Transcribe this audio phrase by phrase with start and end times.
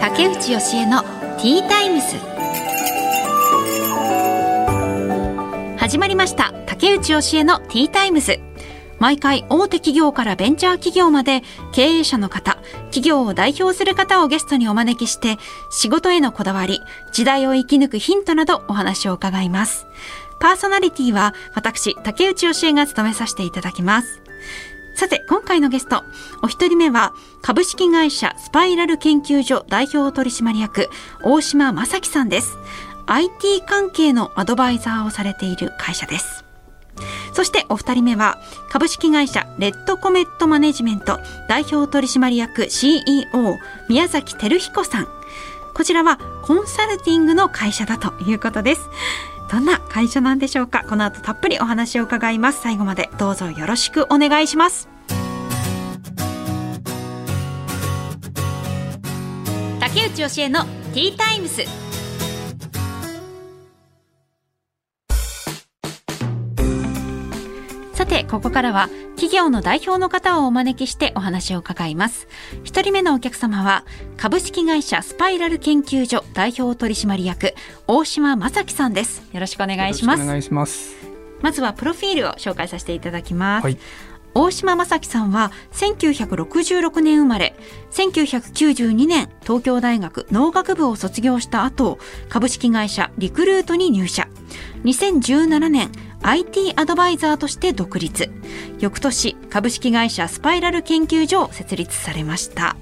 [0.00, 2.16] 竹内義恵のティータイムス
[5.76, 8.40] 始まりました竹内義恵のティータイムズ
[8.98, 12.56] 毎回大手企業からベンチャー企業まで経営者の方、
[12.86, 15.36] 企業を代表する方をゲストにお招きして
[15.70, 16.80] 仕事へのこだわり、
[17.12, 19.86] 時代を生き抜くヒントなどお話を伺います。
[20.40, 24.25] パーソナリティは私、竹内義恵が務めさせていただきます。
[24.96, 26.04] さて、今回のゲスト、
[26.42, 27.12] お一人目は、
[27.42, 30.88] 株式会社スパイラル研究所代表取締役、
[31.22, 32.56] 大島正樹さんです。
[33.04, 36.46] IT 関係のアドバイザーをされている会社です。
[37.34, 38.40] そしてお二人目は
[38.70, 43.58] 株式会社レッドコメットマネジメント代表取締役 CEO
[43.90, 45.08] 宮崎照彦さん
[45.74, 48.88] こちらはコンサルティングの会社だということです
[49.50, 50.84] どんな会社なんでしょうか？
[50.88, 52.60] この後たっぷりお話を伺います。
[52.62, 54.88] 最後までどうぞよろしくお願いします。
[59.80, 61.85] 竹内義恵のティータイムス。
[67.96, 72.28] さて、ここからは企業の代表の方をお招きしてお話を伺います。
[72.62, 73.86] 一人目のお客様は、
[74.18, 77.54] 株式会社スパイラル研究所代表取締役、
[77.86, 79.26] 大島正樹さんです。
[79.32, 80.22] よろしくお願いします。
[80.22, 80.94] お願いします。
[81.40, 83.64] まずはプロフィールを紹介させていただきます。
[83.64, 83.78] はい
[84.34, 87.56] 大島正樹さんは1966年生まれ、
[87.92, 94.28] 1992年東京大学農学部を卒業した後、株式会社リクルートに入社。
[94.84, 95.90] 2017年
[96.22, 98.30] IT アドバイザーとして独立。
[98.78, 102.76] 翌年株式会社スパイラル研究所を設立されました。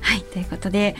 [0.00, 0.96] はいということで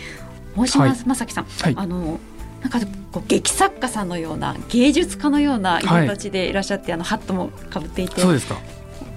[0.57, 2.21] 大島正樹さん、はい、あの
[2.61, 2.81] なんか
[3.13, 8.59] こう劇作家さんのような芸術家のような形でいらっしゃって、はい、あのハットもかぶっていてそうですか。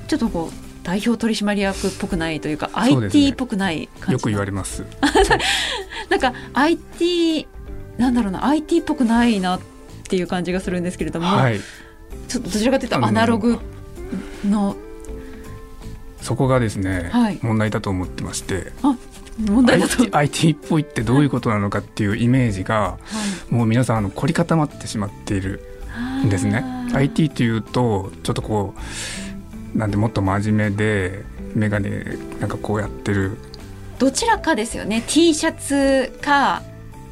[0.07, 4.85] ちょっとこう代表取締役っぽくないというか、ね、IT っぽくない感じよく言われます。
[6.09, 7.47] なんか IT
[7.97, 9.59] なんだろうな IT っぽくないなっ
[10.03, 11.59] ていう感じがするんですけれども、はい、
[12.27, 13.59] ちょっとどちらかというとアナログ
[14.45, 14.75] の。
[16.21, 18.71] そこがですね、はい、問題だと思ってまして。
[19.39, 20.03] 問題だと。
[20.03, 22.97] IT, IT っぽいってどういうことなのかっていうイメージが、は
[23.51, 25.61] い、もう皆さんあの凝り固まってしまっている
[26.23, 26.63] んですね。
[26.93, 28.73] IT というとちょっとこ
[29.75, 31.89] うなんでもっと真面目で眼鏡
[32.39, 33.37] なんかこうやってる。
[33.99, 35.03] どちらかですよね。
[35.07, 36.61] T シャツか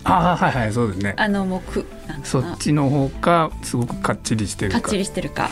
[0.03, 1.13] あはいはいそうですね。
[1.17, 1.85] あのもうく
[2.23, 4.81] そっちの方かすごくかっちりしてるか。
[4.81, 5.50] かっちりしてるか。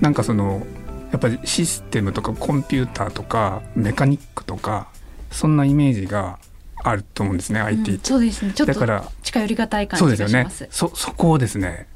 [0.00, 0.66] なんかその
[1.12, 4.88] やっぱりシステムとかコンピューターとかメカニックとか
[5.30, 6.38] そんなイメージが
[6.82, 8.52] あると思うんですね、うん、IT そうですね。
[8.52, 8.74] ちょっと
[9.22, 10.58] 近寄りがたい感じがします。
[10.58, 10.94] そうですよね。
[10.94, 11.86] そそこをですね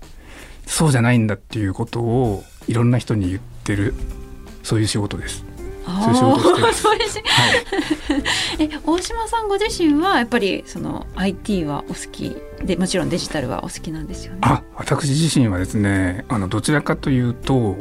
[0.66, 3.94] そうじゃないんだっていうことをいろんな人に言ってる
[4.62, 5.44] そういう仕事です
[5.84, 6.86] そういう仕事してます。
[6.86, 6.98] はい、
[8.58, 14.38] え大島さんご自身はやっぱりその IT はお好きでもちろんデジタルはお好きなんですよね。
[14.42, 17.76] あ私自身はですねあのどちらかというと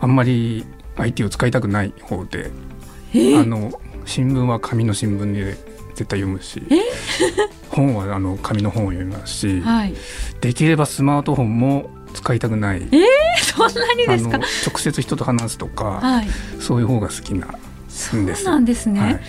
[0.00, 0.64] あんまり
[0.96, 2.50] IT を使いたくない方で、
[3.14, 5.56] あの新聞は紙の新聞で
[5.94, 6.62] 絶対読むし
[7.70, 9.94] 本はあの紙の本を読みますし、はい、
[10.40, 12.82] できればスマートフォンも使いたくない。
[12.82, 12.88] えー、
[13.42, 14.38] そんなにですか？
[14.66, 16.28] 直接人と話すとか、はい、
[16.60, 17.56] そういう方が好きなんで
[17.88, 18.10] す。
[18.10, 19.00] そうなんですね。
[19.00, 19.20] はい、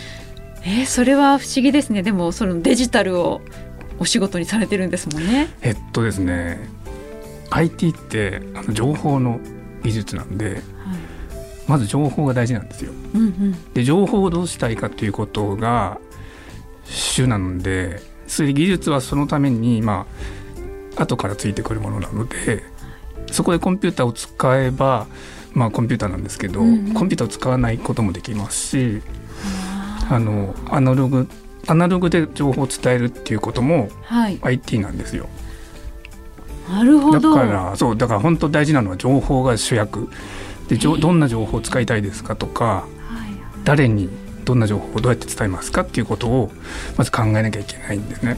[0.63, 2.01] えー、それは不思議ですね。
[2.03, 3.41] でもそのデジタルを
[3.99, 5.49] お仕事にされてるんですもんね。
[5.61, 6.59] えっとですね、
[7.51, 9.39] IT ってあの情報の
[9.83, 10.61] 技術なんで、はい、
[11.67, 12.91] まず情報が大事なんですよ。
[13.13, 15.99] うんうん、で情報をどうしたいかということが
[16.85, 20.05] 主なので、それ技術はそのためにま
[20.97, 22.63] あ後からついてくるものなので
[23.31, 25.07] そこでコンピューターを使えば
[25.53, 29.01] まあコンピューターなんですけど、うん、コンピューターを使わないこともできますし
[30.09, 31.27] あのアナログ
[31.67, 33.89] アナログで情報を伝えるっていうことも
[34.41, 35.27] IT なんですよ。
[36.67, 37.35] なるほど。
[37.35, 40.09] だからそうだから本当大事なのは情報が主役。
[40.67, 42.85] でどんな情報を使いたいですかとか、はい、
[43.63, 44.07] 誰に
[44.45, 46.51] どんな情報をどうやって伝えますかっていうことを
[46.95, 48.37] まず考えなきゃいけないんですね。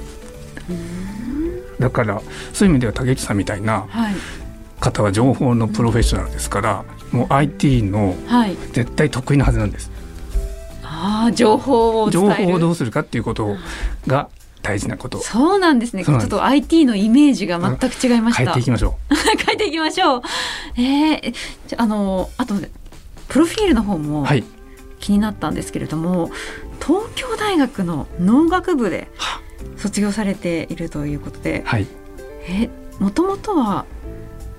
[1.80, 2.22] だから
[2.54, 3.88] そういう意味では竹内さんみたいな
[4.82, 8.16] 方は情報のプロフェッショナルですから、もう IT の
[8.74, 9.92] 絶対得意なはずなんです。
[10.84, 13.56] ああ情報を情報をどうするかっていうこと
[14.08, 14.30] が
[14.62, 15.20] 大事なこと。
[15.20, 16.04] そうなんですね。
[16.04, 18.44] ちょっと IT のイメージが全く違いました。
[18.44, 19.16] 変えていきましょう。
[19.16, 20.22] 変えていきましょう。
[20.78, 22.56] ええー、あのあと
[23.28, 24.26] プロフィールの方も
[25.00, 26.32] 気になったんですけれども、はい、
[26.86, 29.08] 東京大学の農学部で
[29.78, 31.88] 卒業されているということで、はい、
[32.48, 32.70] え
[33.00, 33.86] もともとは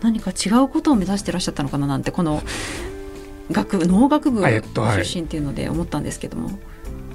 [0.03, 2.43] 何か違うことを目指してらっしゃったのかななんてこの
[3.51, 4.63] 学部農学部出
[5.03, 6.57] 身っていうので思ったんですけども、はい、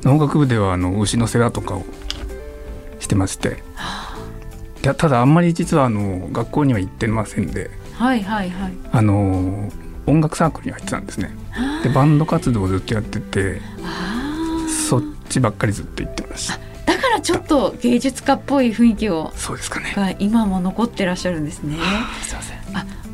[0.04, 1.86] 農学部ではあの牛の世話とかを
[3.00, 4.18] してまして、はあ、
[4.84, 9.70] いやただあんまり実はあの学校には行ってませんで、はいはいはい、あの
[10.06, 11.36] 音楽サークルに入ってたんですね。
[11.84, 13.62] でバンド活動をずっとやってて
[14.88, 16.60] そっちばっかりずっと行ってました。
[16.86, 19.94] だからちょっと芸術家っぽい雰囲気をそうですかね。
[19.96, 21.78] が今も残ってらっしゃるんですね。
[22.24, 22.57] すいません。
[22.57, 22.57] あ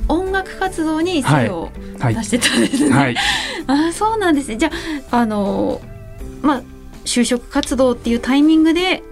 [0.08, 2.92] 音楽活動に精を出してたんですね。
[2.92, 3.16] はい、
[3.68, 4.58] あそうなんですね。
[4.58, 4.72] じゃ
[5.12, 5.82] ああの
[6.42, 6.64] まあ
[7.06, 9.04] 就職活動っていうタイミングで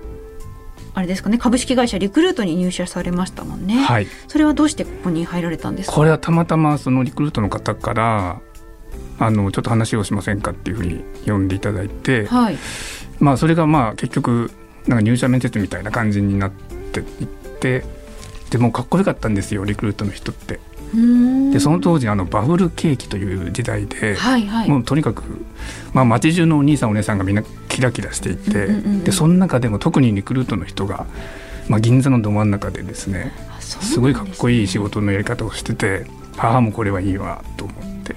[0.94, 3.76] あれですかね株式会社リクルートに入社されましたもんね。
[3.76, 4.08] はい。
[4.28, 5.96] それはどうしてここに入られたんですか？
[5.96, 8.42] これはたまたまそのリクルートの方から
[9.20, 12.58] あのちょっと話をしませんかっていうふうに呼んでいただいて、はい。
[13.20, 14.52] まあそれがまあ結局
[14.88, 17.06] なんか入社面接みたいな感じになっていっ
[17.60, 17.86] て
[18.50, 20.60] でもかっこよかったんですよリクルートの人って。
[21.52, 25.24] でその当時あのバブル景気という時代で、はいはい、もうとにかく、
[25.94, 31.06] まあ、街中のお兄さんお姉さんがみんなキラキラしていて、うんうんうん、でその中でも特にリクルートの人が、
[31.70, 36.06] まあ、銀座のど真ん中でですねすごいかっこいい仕事のやり方をしてて
[36.36, 38.16] 母もこれはいいわと思って。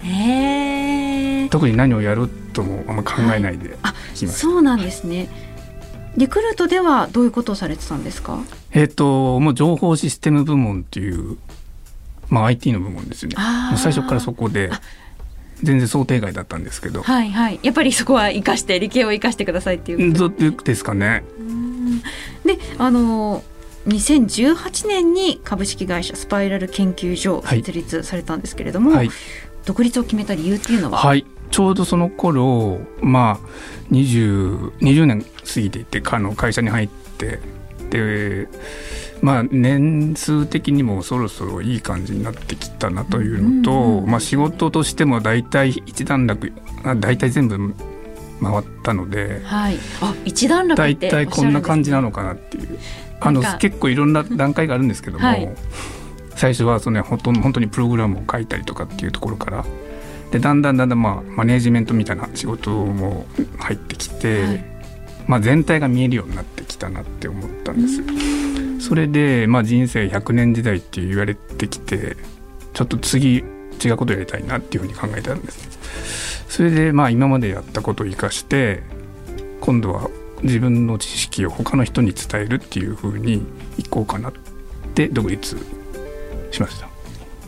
[1.51, 5.29] 特に何をやるともあんま考えないで、はい、そうなんですね。
[6.17, 8.41] リクルートではどういうことをされてたんですか？
[8.73, 11.37] えっ、ー、ともう情報システム部門っていう
[12.35, 13.37] まあ IT の部門ですね。
[13.37, 14.71] もう最初からそこで
[15.63, 17.03] 全然想定外だったんですけど。
[17.03, 17.61] はいはい。
[17.63, 20.75] やっぱりそこは生かして理系を生かしてくださいっていうことで。
[20.75, 21.23] すかね。
[22.45, 23.43] であの
[23.87, 29.11] 2018年に株式会社スパイラル研究所設立されたんですけれども、はい、
[29.65, 30.99] 独立を決めた理由っていうのは？
[30.99, 31.25] はい。
[31.51, 37.39] ちょうどその頃まあ 20, 20年過ぎていてあの会社に入って
[37.91, 38.49] で
[39.25, 46.53] まあ年数的にもそろそろいい感じになってきたなというのと、まあ、仕事としても大体一段落
[47.01, 47.75] 大体全部
[48.43, 52.79] 回ったので、はい、あ一段落大体こんな感じなのかなっていう。
[53.21, 55.49] あの結構いろんな段階があるんですけども、はい、
[56.37, 59.65] 最初はその、ね、本当本当にプログラムを書いたりとかっていうところから
[60.31, 63.25] でだんだんだんだん、まあ、マネージメントみたいな仕事も
[63.59, 64.65] 入ってきて、はい、
[65.27, 68.03] まあ、全体が見えるようになってきたなって思ったんです。
[68.87, 72.19] それで、まあ、人生100年時代って言われてきて
[72.75, 73.43] ちょっと次
[73.83, 76.45] 違うことやりたいなっていうふうに考えたんです。
[76.49, 78.83] それで、まあ、今までやったことを生かして
[79.63, 80.11] 今度は
[80.43, 83.43] 自分の知識を他の人に伝えるっていうふうに
[83.79, 84.33] いこうかなっ
[84.95, 85.57] て独立
[86.51, 86.89] しました。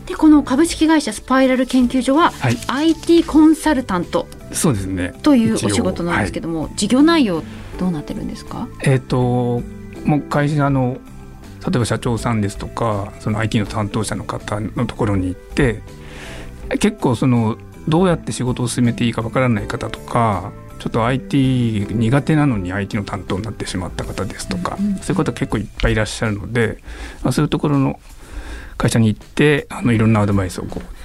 [0.07, 7.43] でこの株式会社スパイラル研究所は、はい、IT コンサルタントそうですねというお仕事なんですけども、はい、事業内容
[7.77, 8.67] どうなってるんですか？
[8.83, 9.61] えっ、ー、と
[10.05, 10.97] もう会社の
[11.65, 15.81] 例えば社長さんですとかその IT の担当者の方のところに行って
[16.79, 17.57] 結構その
[17.87, 26.77] どうやって仕事を進めていいかわからない方とかちょっと IT 苦手なのに IT の担当になってしまった方ですとか、うんうん、そういう方結構いっぱいいらっしゃるので、
[27.23, 27.99] まあ、そういうところの
[28.77, 30.96] 会社に行ってあのいろんなアドバイスをこう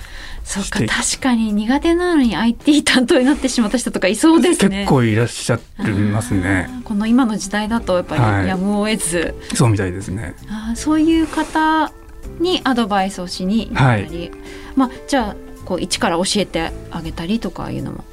[0.45, 4.81] そうか確かに苦手なのに IT 担当になってしまった人とかいそうですね。
[4.81, 6.69] 結構いらっしゃいますね。
[6.85, 10.35] この今の時代だとやっぱりやむを得ず、はい、そうみたいですね。
[10.49, 11.93] あそういう方
[12.39, 14.31] にアドバイスをしに行ったり、はい、
[14.77, 18.05] まあじゃあこう一から教えてあげたりとかいうのも。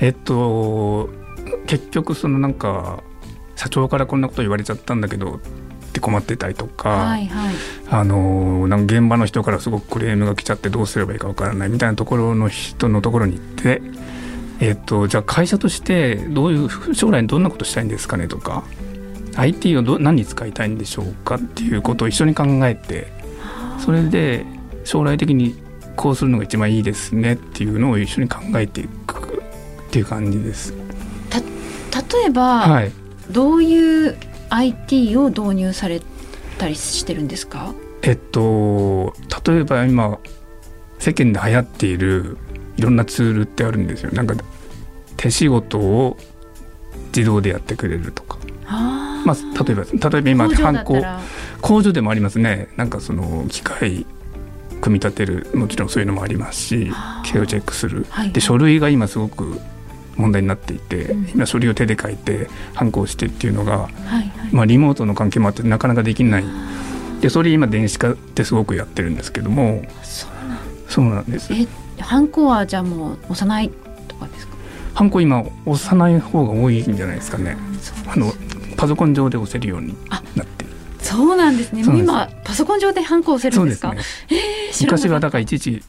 [0.00, 1.10] えっと
[1.66, 3.02] 結局そのなんか
[3.56, 5.48] 社長からこんなこと言われちゃったんだけどって
[6.08, 7.54] 困ってたりとか、はいはい、
[7.90, 13.82] あのなんか現場の人からすごくクレームが来ちゃってどうすればいいかわからないみたいなところの人のところに行って、
[14.60, 18.64] えっと、じゃあ会社としてどういう将来どんなことしたいんですかねとか
[19.36, 23.12] IT をど何に使いたいんでしょうかっていうことを一緒に考えて
[23.78, 24.46] それで
[24.84, 25.54] 将来的に
[25.94, 29.42] こうするのが一番いいですねっていうのを一緒に考えていく
[29.86, 30.72] っていう感じです。
[31.28, 32.92] た例えば、はい、
[33.30, 34.16] どういう
[34.50, 36.00] IT を導入され
[36.58, 37.74] たりしてるんですか？
[38.02, 39.14] えっと
[39.46, 40.18] 例えば今
[40.98, 42.36] 世間で流行っている
[42.76, 44.12] いろんなツールってあるんですよ。
[44.12, 44.34] なんか
[45.16, 46.16] 手仕事を
[47.08, 48.38] 自動でやってくれるとか。
[49.24, 51.02] まあ、例えば例えば今ハンコ。
[51.60, 52.68] 工場でもありますね。
[52.76, 54.06] なんかその機械
[54.80, 56.92] 組み立てるもちろんそういうのもありますし
[57.24, 59.58] 経をチェックする、はい、で書類が今すごく
[60.18, 66.44] 問題になっていて、今書類を手で書いて反抗してっていうのが、はいはい、まあ、リモートの関係もあってなかなかできない。
[67.20, 69.82] でそれ今電子化ってすごくやってるんですけども
[70.88, 71.52] そうなんです。
[71.52, 71.66] え
[71.98, 73.70] 反抗はじゃあもう押さない
[74.06, 74.54] とかですか？
[74.94, 77.56] 反抗今押さない方が多いんじゃないですかね。
[78.06, 78.32] あの
[78.76, 79.96] パソコン上で押せるように
[80.36, 80.64] なって
[81.00, 81.82] そうなんですね。
[81.82, 85.82] 今パソコン上で反抗押せるんですか、ね、えー、昔はだからいちいち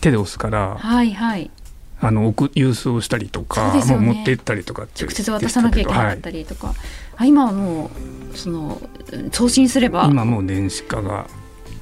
[0.00, 1.50] 手で押すから、はいはい、
[2.00, 6.76] あの送郵送したりとか、ね、もう持って行ったりとか直接渡さなきゃいけなかったりとか、はい、
[7.16, 7.90] あ今はも
[8.32, 8.80] うその
[9.32, 10.06] 送信すれば。
[10.10, 11.26] 今もう電子化が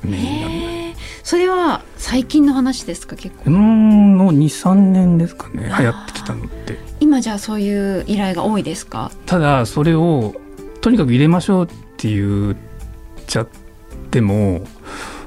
[0.03, 3.45] メインそれは最近の話ですか結構。
[3.47, 5.73] うんの23年ですかね。
[5.79, 6.79] 流行ってきたのって。
[7.01, 9.13] 今じゃあそういう依頼が多いですか？
[9.27, 10.35] ただそれを
[10.81, 12.57] とにかく入れましょうって言っ
[13.27, 13.49] ちゃっ
[14.11, 14.63] ても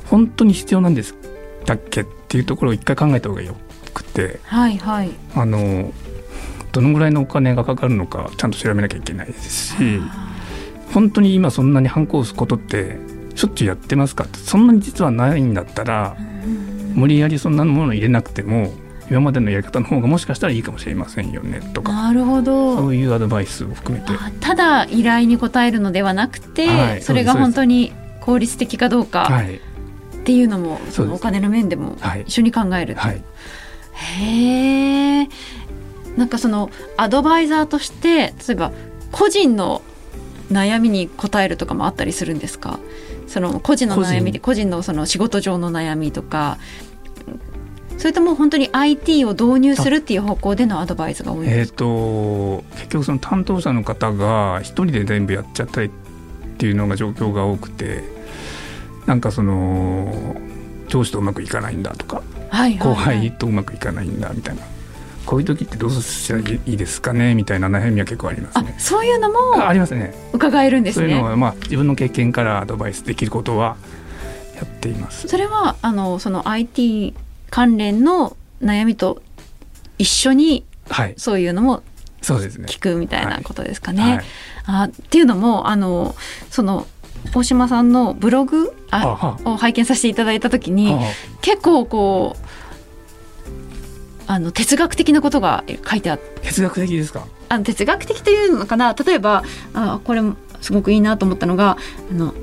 [0.08, 1.16] 本当に必要なんです
[1.66, 3.56] だっけっていうところを一回考えた方がよ
[3.92, 5.94] くて、はいはい、あの
[6.72, 10.02] どのぐらいのお金がかかるのかちゃんと調べなきゃいけないですし
[10.94, 12.98] 本当に今そんなに反抗すことって
[13.36, 14.26] しょっちゅうやってますか？
[14.26, 16.18] ってそんなに実はないんだったら
[16.94, 18.74] 無理やりそんなものを入れなくても
[19.10, 21.92] 今までのやり方の方がもしかしたらいいかもしれませんよねとか。
[21.92, 22.78] なるほど。
[22.78, 24.14] そういうアドバイスを含めて。
[24.40, 29.30] ただ依頼に応えるのではなくて、はい、それが本当に効率的かどうか
[30.22, 33.24] っていうのも、そのお金の面でも一緒に考える、はい、
[33.94, 35.30] へえ
[36.26, 38.72] んかそのアドバイザーとして例えば
[39.12, 39.82] 個人の
[40.52, 42.80] 悩みに答えるとかもあったりするんですか？
[43.28, 44.70] その個人の悩みで個人。
[44.70, 46.58] のその仕事上の悩みとか。
[47.98, 55.92] それとも本当に IT を導入するっていう方向でのアドバイスが多いですか、えーと、結局その担当者の方が一人で全部やっちゃったりっ
[56.58, 58.02] ていうのが状況が多くて
[59.06, 60.36] なんかその
[60.88, 64.62] 上司とうまくいかないんだとか、はいはいはい、後輩とうまくいかないんだみたいな
[65.26, 68.76] こういう時ってどうしたらいいですかねみたいな悩みは結構ありますね。
[68.78, 70.14] そういうのもありますね。
[70.34, 71.08] 伺えるんですね。
[71.08, 73.78] そういうのはまあ自分の経験からアドバイスできることは
[74.56, 75.28] やっています。
[75.28, 77.14] それはあのその IT
[77.50, 79.22] 関連の悩みと
[79.98, 81.84] 一緒に、はい、そういうのも
[82.22, 84.02] そうですね聞くみたいなことですかね。
[84.02, 84.26] はいはい、
[84.66, 86.16] あっていうのもあの
[86.50, 86.88] その
[87.34, 90.96] 大島さんのブログあを拝見させていただいた時に
[91.42, 92.46] 結構こう
[94.28, 96.42] あの哲学的なことが書いてあって。
[96.42, 97.26] 哲学的ですか？
[97.50, 98.94] あの哲学的というのかな。
[98.94, 101.78] 例えばあこれもすごくいいなと思ったのが
[102.12, 102.34] あの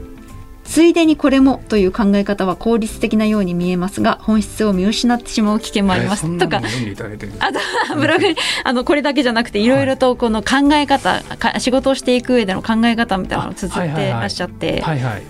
[0.68, 7.52] ついでにこれもという考え方は効率的なように見えますが本質を見失ってしまう危険もあります、えー、とかあ
[7.90, 14.82] とブログにあのこれだけじゃなくていろいろとこの考え方、はい、仕事をしていく上での考え方みたいなのを綴ってらっしゃって。
[14.82, 15.22] はいはい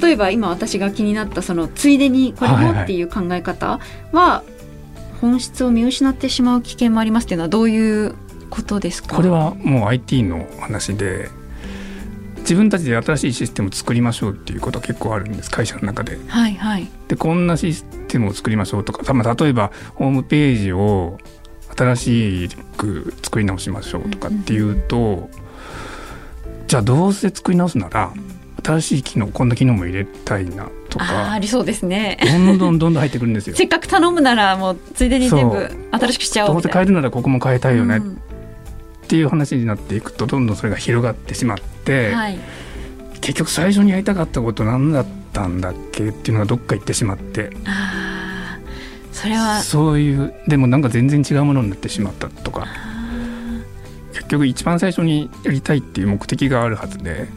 [0.00, 3.78] 例えば今私が気になったそのついでにこれもっていう考え方
[4.12, 4.42] は
[5.20, 8.14] 本質を見失ってしまう危険もありますっていうのはどういう
[8.48, 9.14] ことですか？
[9.14, 11.28] これはもう IT の話で
[12.44, 16.18] 自分たちで新しいシステムを作りましょうっていうことは結構あるんです会社の中で。
[16.28, 21.18] はいはい、でこんなシステムを作りましょうとか、まあ、例えばホームページを
[21.76, 28.12] 新しく作り直しましょうとかっていうと、うん、じゃあどうせ作り直すなら
[28.62, 32.18] 新しい機能こんな機能も入れたいなとかありそうですね。
[32.22, 33.56] どんどんどんどん入ってくるんですよ。
[33.56, 38.18] せっかく頼むならもうついでに全部新しくしちゃおうどうせ変えるならここも変えたいよね、うん、
[39.04, 42.38] っていう話になっていくとどんどんそれが広がってしまって、はい、
[43.20, 47.50] 結局最初にやりたかったこと何だったんだっけっていうのがどっか行ってしまって。
[47.66, 48.58] あ
[49.12, 49.60] それは。
[49.60, 52.66] そういうでもなんか全然違うものになってしまったとか。
[54.14, 57.28] 結局一番最初にやりたいっていう目的があるはずで。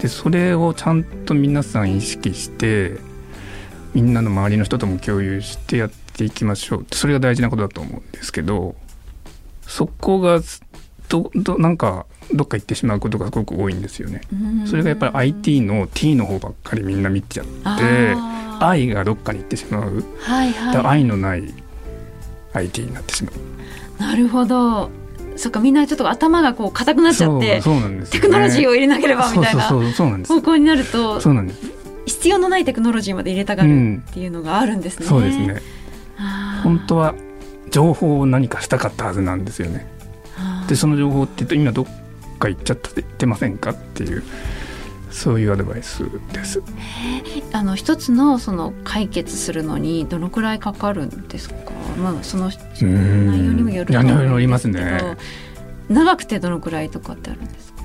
[0.00, 2.96] でそれをちゃんと皆さん意識して
[3.94, 8.74] みんなの周りの人とも共有してやっていきましょうそれが大事なことだと思うんですけど
[9.62, 10.40] そこが
[11.12, 14.22] どどなんかどっか行ってしまうことがすごく多いんですよね。
[14.64, 18.16] それがやっぱり IT の T の方ばっかりみんな見ちゃって
[18.60, 21.52] 愛がどっかに行ってしまう、はいはい、愛のない
[22.54, 23.32] IT になってしま
[23.98, 24.02] う。
[24.02, 24.90] なるほど。
[25.36, 29.80] そっかみんなちょっと頭がこう硬くなっちゃってそうなんです、ね、テクノロジーを入れなければみたいな方
[30.40, 31.60] 向になるとそうなんです。
[32.06, 35.04] 必要のないテクノロジーまで入れたがるっていうのがあるんですね。
[35.04, 35.60] うん、そうですね。
[36.62, 37.14] 本当は
[37.70, 39.86] 情報を何かしたかったはずなんですよね。
[40.72, 41.86] でその情報って今どっ
[42.38, 44.22] か行っちゃってませんかっていう
[45.10, 46.02] そういうアドバイス
[46.32, 46.62] です。
[47.52, 51.72] あの一つのその解決するのにどのくらいかかるんですか？
[51.98, 55.18] まあその内容にもよると思うんですね、
[55.90, 57.82] 長くてどのくらいとかってあるんですか？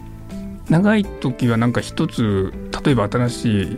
[0.70, 2.53] 長い時はなんか一つ
[2.86, 3.77] 例えば新しい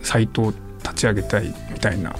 [0.00, 2.16] サイトを立ち上げたいみたいな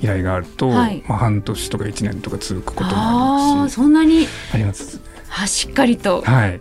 [0.00, 5.09] 依頼があると、はい、まあ半年とか一年とか続くこともありますし、そんなにあります。
[5.30, 6.60] はしっかりと、はい、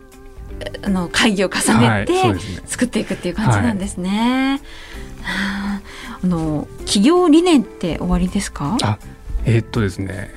[0.83, 2.13] あの会議を重ねて、
[2.65, 4.61] 作っていくっていう感じなんですね。
[5.21, 5.81] はい、
[6.23, 8.77] あの企業理念って終わりですか？
[8.83, 8.97] あ、
[9.45, 10.29] えー、っとですね。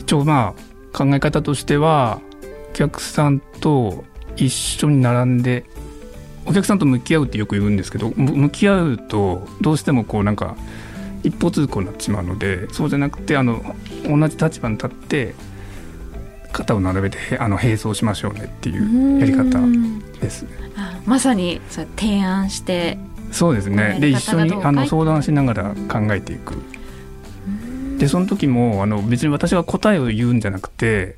[0.00, 0.54] 一応ま
[0.94, 2.20] あ考え方としては
[2.70, 4.04] お客さんと
[4.36, 5.64] 一緒に並んで
[6.44, 10.56] お客さんと向き合うってよく言うんですけど向き合うとどうしてもこうなんか
[11.24, 15.34] 一方通行になってしまうのでそうじゃなくてあの同じ立場に立って
[16.56, 19.60] 肩を並べてあの並走しましょうねっていうやり方
[20.20, 20.42] です。
[20.44, 20.50] ね。
[21.04, 22.98] まさにそ提案して
[23.30, 23.98] そうですね。
[24.00, 26.54] で一緒にあの相談しながら考えていく。
[27.98, 31.16] でその時もあの別に私が答えを言うんじゃなくて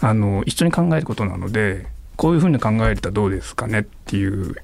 [0.00, 4.56] あの一緒に考えることなのでこういうふうに考えたらどうですかねっていう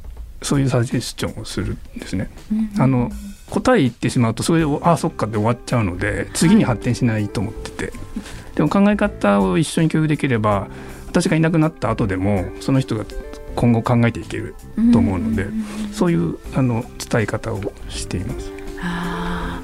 [0.42, 2.30] そういうサジェスチョンをするんですね。
[2.78, 3.10] あの
[3.50, 7.92] 答え言ってしまうとそれでああそっかって終わっちゃうので次に発展しないと思ってて、
[8.56, 10.68] でも考え方を一緒に共有できれば
[11.06, 13.04] 私がいなくなった後でもその人が
[13.54, 14.54] 今後考えていける
[14.92, 15.46] と思うので、
[15.90, 18.52] そういうあの伝え方をしています。
[18.82, 19.62] あ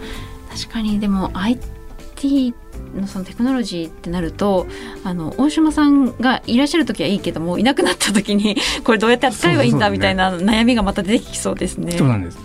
[0.50, 2.54] 確かにでも IT
[2.94, 4.66] のそのテクノロジーってなると
[5.04, 11.92] あの大島さんがいらっしゃる時はいいけどもいなくなった時に これどうやって扱えばいいんだみたいな悩みがまた出てきそうですね。
[11.92, 12.38] そうなんです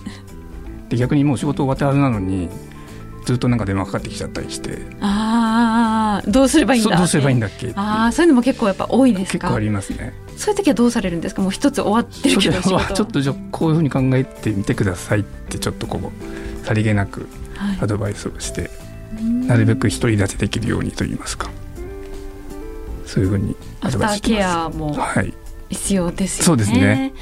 [0.90, 2.50] で逆にもう仕事終わったはずなのに
[3.28, 4.80] ずっとなんか電話かかってきちゃったりして。
[5.02, 9.34] ああどうすればいいんだどうすればいいんだっけああそういうのも結構やっぱ多いですか。
[9.34, 11.42] 結構ありますねそういう時はどうされるんですか？
[11.42, 17.28] もう一つ終わってるけどちょっとじゃこういうふうに考えてみてくださいってちょっとこうさりげなく
[17.82, 18.68] アドバイスをして、は
[19.20, 21.50] い、なるべく独り立てできるようにと言いますか。
[23.06, 24.46] そういうふうにアドバイスしてます。
[24.46, 25.34] アフターケアも
[25.70, 27.14] 必要ですよね、はい、そうですね。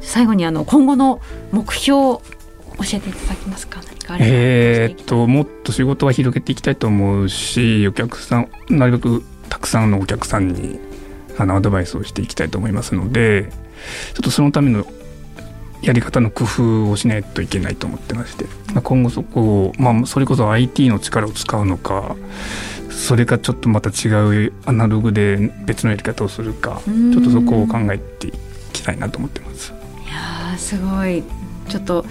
[0.00, 1.20] 最後にあの今後の
[1.52, 2.18] 目標
[2.78, 3.80] 教えていただけますか？
[4.20, 10.80] えー、っともっと仕事は広げていきたいと思うしお客さんなるべくたくさんのお客さんに
[11.36, 13.50] あのアドバイスをしていきたいと思いますので
[14.14, 14.86] ちょっとそのための
[15.82, 22.16] やり方の工夫をしないといけないと思ってまして、まあ、今後そこを、まあ、それこそ IT の力を使うのか
[22.90, 24.08] それかちょっとまた違
[24.46, 28.32] うアナログで別のやり方をするかちょっとそこを考えてい
[28.72, 29.72] きたいなと思ってます。
[30.04, 31.22] いやすごい。
[31.68, 32.04] ちょっと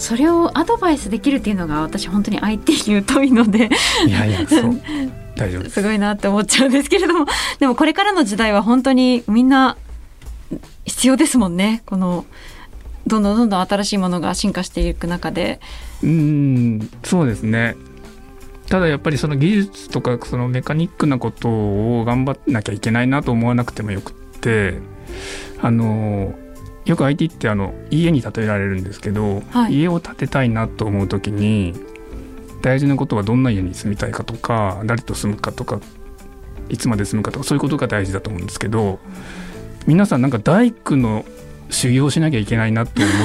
[0.00, 3.68] それをアドバイスできるっていうのが私本当に IT に疎いので
[4.06, 4.80] いやいや そう。
[5.36, 5.82] 大丈夫す。
[5.82, 7.26] ごいなって思っちゃうんですけれども
[7.58, 9.76] でもこれからの時代は本当にみんな
[10.86, 11.82] 必要ですもんね。
[11.84, 12.24] この
[13.06, 15.60] どんどんどんどん新しいものが進化していく中で。
[16.02, 17.76] うんそうですね。
[18.70, 24.78] ただやっぱりその技術とかそのメカニックなことを頑張らなきゃいけないなと思わなくてもよくって
[25.60, 26.34] あの
[26.84, 31.74] よく IT ってあの家に建てられるんですけど、はい、家を建てたいなと思う時に
[32.62, 35.80] 大事なことはどんな家に住みたいかとか誰と住むかとか
[36.68, 38.98] いつまで住むかとかそういうことが大事だと思うんですけど
[39.86, 41.24] 皆さんなんか大工の
[41.70, 43.16] 修行しなきゃいけないなって思っ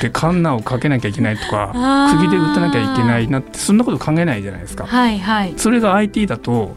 [0.00, 1.72] て カンナをかけなきゃいけないとか
[2.16, 4.86] 釘で打たなきゃいけないなってそんなこと考えないじゃないですか。
[4.86, 6.76] はいはい、それが IT だと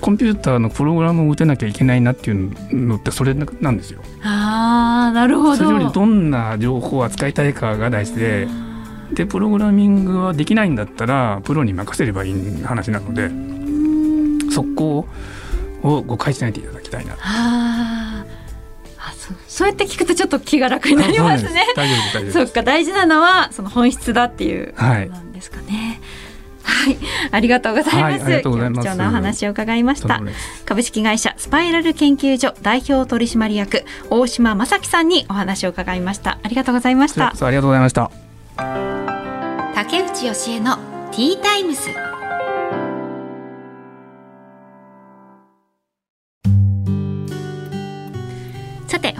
[0.00, 4.00] コンピューターのプログラムを打てなきゃいけないなっていうのってそれなんですよ。
[4.22, 8.48] あなるほどそれよりどんな情報を扱いたいかが大事で
[9.12, 13.30] でプログラミングはできないんだったらプロに任せればいい話なので
[14.52, 15.06] そこ
[15.82, 17.16] を誤解しないでいただきたいな。
[17.22, 18.24] あ
[19.16, 21.64] そうそうやって聞くとちょっと気が楽になりますね。
[21.74, 25.66] 大丈夫大丈夫そっか大事なのはその本質だっていうことなんですかね。
[25.66, 25.85] はい
[26.86, 26.98] はい、
[27.32, 28.24] ありがとうございます。
[28.24, 30.22] はい、貴重なお話を伺いました。
[30.64, 36.38] 株式会社スパイラル研究所代表取締役大島正樹さんにお話を伺いました。
[36.42, 37.28] ありがとうございました。
[37.28, 38.10] ありがとうございました。
[39.74, 40.76] 竹内義恵の
[41.10, 42.05] ティータイムス。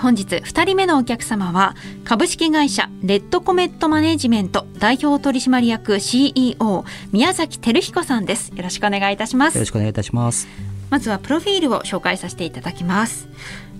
[0.07, 8.53] 本日2人目のお客様は株式会社レッドコメットマネジメント代表取締役 CEO 宮崎照彦さんです。
[8.55, 9.57] よろしくお願いいたします。
[9.57, 10.47] よろしくお願いいたします。
[10.91, 13.29] まずはプロフィールを紹介させていただきます。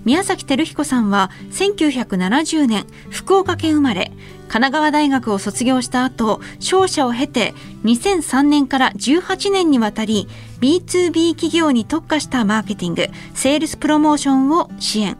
[0.03, 4.11] 宮崎照彦さんは1970年福岡県生まれ
[4.49, 7.53] 神奈川大学を卒業した後商社を経て
[7.85, 10.27] 2003年から18年にわたり
[10.59, 15.17] B2B 企業に特化したマーケティングセールスプロモーションを支援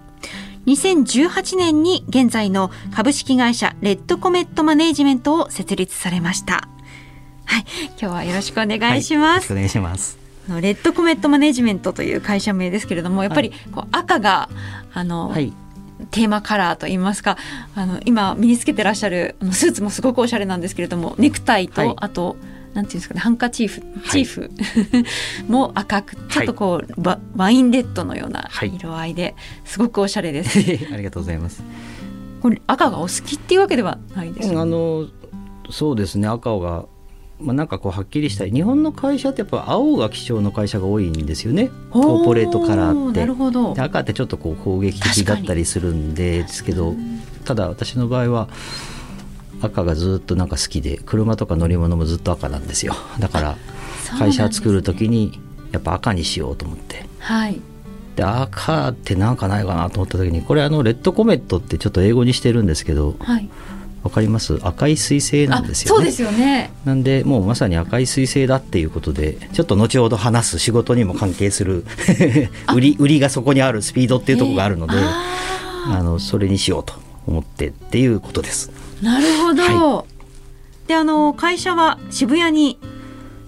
[0.68, 6.68] 2018年に現在の株式会社レッドコメットマネージメントを設立されました。
[7.46, 9.54] はい、今日はよろしくお願いします。
[9.54, 10.20] はい、お願いします。
[10.50, 14.50] レッドコメットマネジメントという会社名ですけれどもやっぱりこう赤が
[14.94, 15.54] あの、はい、
[16.12, 17.38] テーマカラーといいますか
[17.76, 22.38] あの今身につけてらっしゃるスーツもすごくおしゃれなんですけれどもネクタイと、はい、あと
[22.78, 24.52] なんていうんですかねハンカチーフチーフ、はい、
[25.52, 29.36] も赤くちょっとこう、はい、ワインレッドのような色合いで、
[29.66, 30.60] すごくおしゃれです。
[30.94, 31.64] ありがとうございます。
[32.40, 35.08] これ赤がお好きっていうわけではないです、あの
[35.72, 36.86] そうですね赤が
[37.40, 38.52] まあ、なんかこうはっきりしたい。
[38.52, 41.70] 日本の会社ってやっぱ青が基調の会社が多いんですよね。
[41.92, 43.20] コーポレートカラーって。
[43.20, 43.76] なるほど。
[43.78, 46.96] 赤ってちょっとこう攻撃的だったりするんですけど
[47.46, 48.50] ただ私の場合は
[49.62, 52.96] 赤がずっとなんか好きで車とか乗り物もずっと赤なんですよ。
[53.20, 53.58] だから
[54.18, 55.40] 会社作る時に
[55.72, 57.60] やっぱ赤にしようと思って、はい、
[58.16, 63.50] で赤ってなんかないかなと思った時にこれあのレッドコメットってちょっと英語にしてるんですけど、はい、
[64.04, 64.60] わかります？
[64.64, 65.98] 赤い彗星なんですよね。
[65.98, 66.72] そうですよね。
[66.86, 71.84] なんでもうまさに赤い彗星だっていうことでちょっと後ほど話す仕事にも関係する
[72.74, 76.94] 売り売りがそこにあるスピードっていうところがあるのであのそれにしようと
[77.28, 78.72] 思ってっていうことです。
[79.02, 79.64] なるほど、
[79.98, 80.06] は
[80.86, 82.80] い、であの会社は渋谷に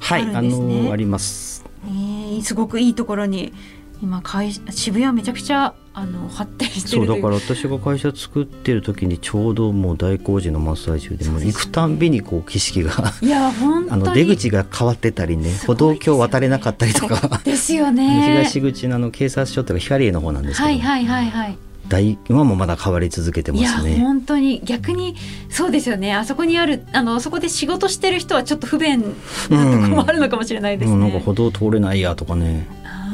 [0.10, 0.76] あるんですね。
[0.76, 1.66] はい、あのあります。
[1.86, 3.54] えー、すごくいいところに
[4.02, 17.42] 今会渋谷めちゃくちゃあの発展してるそうだから私が会社作ってる時にちょうどもう大工事の真っ最中でも行くたんびにこう景色がいや 本当あの出口が変わってたりね歩道橋渡れなかったりとか。
[17.44, 18.44] ですよね。
[18.44, 21.58] 東口のあの警察署とか光栄の方なんですけど、はいはいはいはい
[21.90, 23.98] 大今もまだ変わり続けてますね。
[24.00, 25.16] 本当に逆に
[25.50, 26.14] そうですよね。
[26.14, 29.16] あそこにあるあのそこで仕事してる人はちょっと不便なとこ
[29.50, 30.96] ろもあるのかもしれないですね。
[30.96, 32.68] うん、なんか歩道通れないやとかね。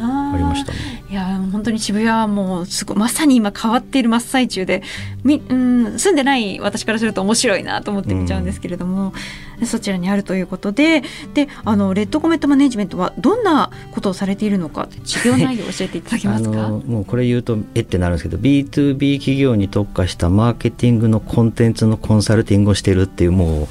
[0.05, 1.05] ありましたね。
[1.09, 4.81] いや本当に渋谷はもうすごまさに今変わっている真っ最中で
[5.23, 9.13] み、うん、住んでない私からすると面白いなと思って見ちゃうんですけれども、
[9.59, 16.69] うん、そちらにあるということでであのレッドコメントマネジメントはどんなことをされているのか事業内容を教えていただけますか？
[16.69, 23.67] もうこれ言うとえってなるんですけど B2B 企業に特化したマーケティングのコンテンツのコンサルティングをしてるっていうもう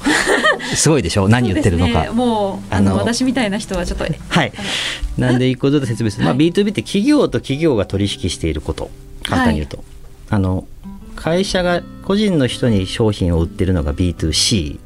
[0.75, 1.27] すごいでしょ？
[1.27, 4.05] 何言ってるのか、ね、もうあの私みたいな人はちょっと。
[4.29, 4.51] はい。
[5.17, 8.89] なんで一個ずつ説明する、まあ、B2B って企業と企業が取引していること。
[9.23, 9.85] 簡単に言うと、はい、
[10.31, 10.67] あの
[11.15, 14.79] 会社が個人の人に商品を売ってるのが B2C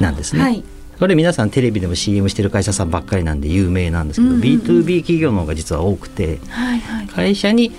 [0.00, 0.62] なんですね、はい、
[1.00, 4.42] これ皆さんテレビでも CM してる会社さんばっかりなんで有名なんですけど、うん。
[4.42, 7.72] うんうん、B2B 企業の方が実は多くて、はいはい、会社に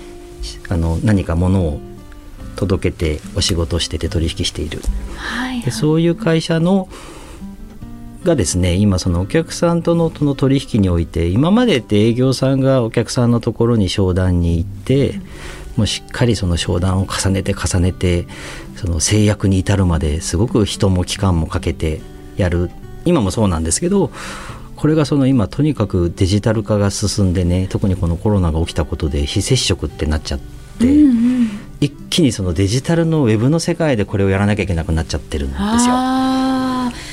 [0.68, 1.80] あの何かものを
[2.60, 4.80] 届けてお仕事してて取引している、
[5.16, 6.88] はいはい、でそういう会社の
[8.24, 15.20] がですね今そのお客さんとのの取引において今までって営業さんがお客さんのところに商談に行って、うん、
[15.78, 18.26] もうしっかりその商談を重ねて重ねて
[18.76, 22.02] その制約に至るまですごく人も期間もかけて
[22.36, 22.70] やる。
[23.06, 24.10] 今もそうなんですけど
[24.76, 30.40] これがその今とにかくデジタル化が進んでね特にこのコロナが起きたことで非接触ってなっちゃっ
[30.78, 35.94] て、うんうん、一気にそのデジタルのウェブの世界でこれをやらなきゃいけなくなっちゃってるんですよ。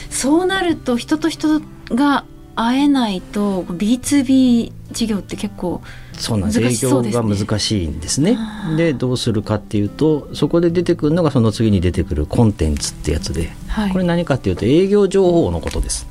[0.10, 2.25] そうなると人と人が
[2.56, 5.82] 会えないと B2B 事業って結構
[6.13, 8.38] そうなんです営業が難しいんですね。
[8.75, 16.08] でどうするかっていうとそこで出てくるのがその次に出てくるコンテンツってやつで、はい、これ何かっていうと営業情報のことです。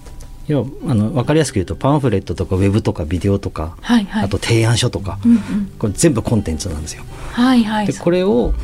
[0.46, 5.40] 要はあの分かりやすく言うとパンフレットとかウェブとかビデオとか、はいはい、あと提案書とか、うんうん、
[5.78, 7.02] これ全部コンテンツなんですよ。
[7.36, 8.54] はいはい、でこれを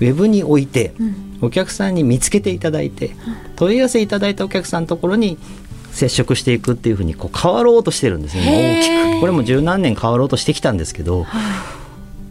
[0.00, 0.94] ウェブに置いて、
[1.42, 3.14] お客さんに見つけていただいて、
[3.56, 5.36] 問い合わせいただいたお客さんのところに
[5.92, 8.44] 接触していくっていうふうにこう変わろうとしてるんですよ。
[8.44, 9.20] ね大きく。
[9.20, 11.42] これも十何年変わろうとしてきたんですけど、はい、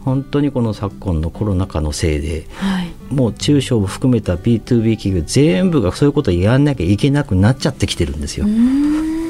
[0.04, 8.46] 本当にこの昨今のコロナ禍のせいで、はい、もう中小を含めた B2B 企業全部がそういうことをやらなきゃいけなくなっちゃってきてるんですよ。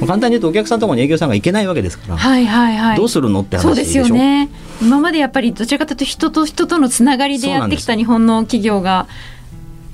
[0.07, 4.49] 簡単に言うとお客さんとこに営業さんが行けないわけですから、はいはいはい、どうするのって話でしょそうですよね。
[4.81, 9.09] 今までやっぱりどちらかというと人と人とのつながりでやってきた日本の企業が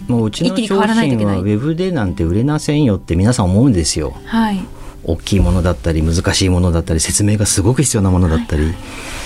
[0.08, 4.14] もううちの商品はウェブでなんて売れませんよって皆さん思うんですよ。
[4.26, 4.60] はい、
[5.04, 8.62] 大きいものだったり難しいものだったり説明がすごく必要なものだったり。
[8.64, 9.23] はいはい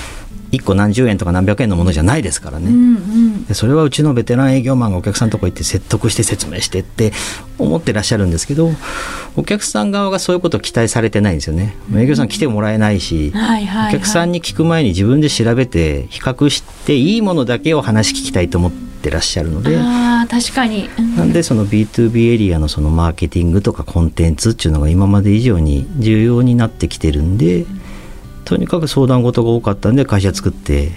[0.52, 7.12] 1個何十円とか何百円のものじゃないですからね、うんうん、でそれはうちのベテラン営業マンがお客さんのとこ行って説得して説明してって
[7.58, 8.70] 思ってらっしゃるんですけど
[9.36, 13.32] お客さん側がそういうことを期待されてないんですよね、営業さん来てもらえないし、
[13.88, 27.87] お客さんに聞く前に自分で調べて比較していいものだけを話聞きたいと思ってらっしゃるのであ確かに、うん、なんでその B2B エリアのそのマーケティングとかコンテンツっていうのが今まで以上に重要になってきてるんで、うん
[28.48, 30.92] とにかく相談事が多かったんで会社作って。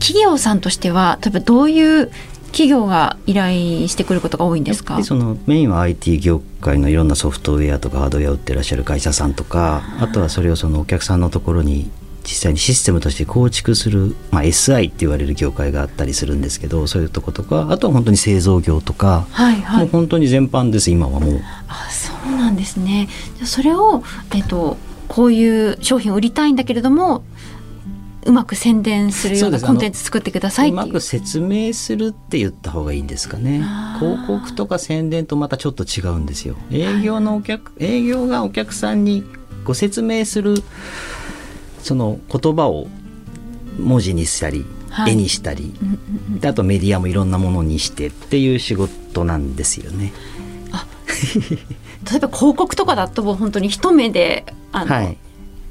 [0.00, 2.10] 企業さんとしては例えばどういう
[2.48, 5.02] 企業が依頼してくることが多いんですか？
[5.02, 11.90] そのメインは IT 業界のいろんなソフトウェアとかハードウェアを売ってらっしゃる会社さんとかあとはそれをそのお客さんのところに
[12.22, 21.40] 実際にシステムとして構築する、まあ、SI って言われる業界があったりするんですけどそういうとことかあとは本当に製造業とか、はいはい、もう本当に全般です今はもう。
[21.68, 23.08] あそうなんですね。
[23.44, 24.02] それを、
[24.34, 24.76] えっと
[25.14, 27.22] こういう商品を売りたいんだけれども
[28.26, 30.72] うまく宣伝するようなコンテンツ作ってくださいう。
[30.72, 33.62] まく説明するって言った方がいいんですかね。
[34.00, 36.56] 広告とか宣伝とまたちょっと違うんですよ。
[36.72, 39.22] 営業のお客、はい、営業がお客さんに
[39.62, 40.56] ご説明する
[41.80, 42.88] その言葉を
[43.78, 45.74] 文字にしたり、はい、絵にしたり、
[46.42, 50.12] あとメディアもいろんなものにしてっていう仕事なんですよね。
[52.06, 55.18] あ例えば広告とかだと本当に一目であの、はい、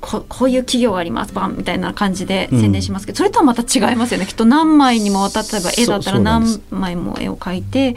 [0.01, 4.25] ここういう企業がありますバンみたいな感じで宣伝しますけど、うん、それとはまた違いますよね。
[4.25, 7.95] きっと何枚にも例えば絵だったら何枚も絵を描いて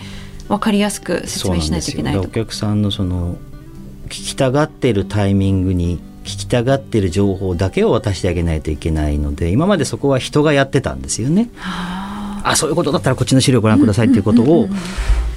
[0.48, 3.36] 分かりやすく説明しないといけないお客さんのその
[4.06, 11.50] 聞きたがってるタイミングに聞きたがってる情報だけを渡してあげないといけないので今までそこは人がやってたんですよね。
[11.60, 12.54] あ。
[12.54, 14.68] そういうことだったらこっちの資料ご覧くださいっていうことを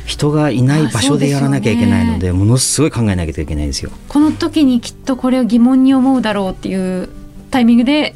[0.10, 3.92] 人がいない場所でやらなきゃいけないのでものすごい考えなきゃいけないんですよ。
[4.08, 7.10] この時にきっとこれを疑問に思うだろうっていう
[7.52, 8.16] タイミングで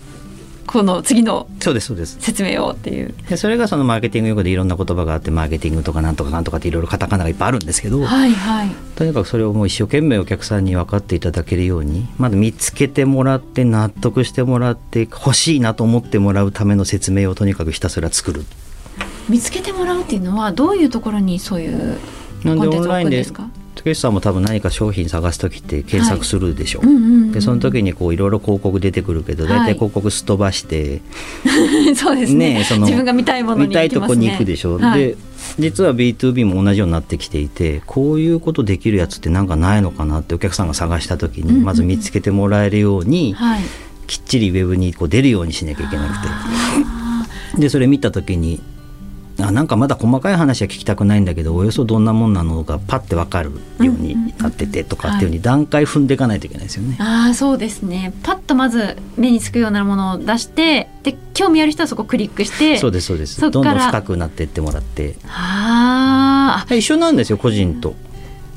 [0.65, 3.13] この次の説明をっていう。
[3.29, 18.45] でそれがそのマーケティング用語でいろんな言葉があってマーケティングとかなんとかなんとかっていろいろカタカナがいっぱいあるんですけど、はいはい、とにかくそれをもう一生懸命お客さんに分かっていただけるようにまず見つけてもらって納得してもらって欲しいなと思ってもらうための説明をとにかくひたすら作る
[19.29, 21.97] 見つけてもらうっていうのはどういうところにそういう
[22.43, 23.47] コンテンツを置くんですか？
[23.75, 31.01] 竹内さんも多分何か商品探す時って検索するでしょ、はいうんうんうん、でその時にこういろいろ広告出てくるけど大体広告すっ飛ばして、
[31.43, 35.17] はい、そうですね、ね、その自分が見たいものに、ね、見たいとこに行くでしょ、はい、で
[35.57, 43.61] 実は B2B も同じようになってきていてこういうことできるやつってなんかないのかなってお客さんが探した時にまず見つけてもらえるように、うんうん、
[44.05, 46.21] きっちりウェブにこう出るようにしなきゃいけなく
[47.53, 47.59] て。
[47.59, 48.59] でそれ見た時に
[49.39, 56.97] あなんかまだ細かい話は聞きたくないんだけどおよそどんなもんなのかパッて分かるようになっててとかっていうふうに段階踏んでいかないといけないですよね。
[56.99, 58.13] ああそうですね。
[58.23, 63.41] パッとまず目につくようなものを出してで興味ある人はそこクリックしてそうですそうです。
[63.41, 65.15] どんどん深くなっていってもらって。
[65.27, 67.95] ああ一緒なんですよ個人と。